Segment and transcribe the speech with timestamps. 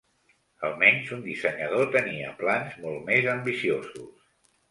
[0.69, 4.27] Almenys un dissenyador tenia plans molt més ambiciosos.